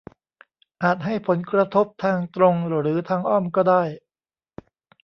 [0.83, 3.83] อาจให้ผลกระทบทางตรงหรือทางอ้อมก็ได้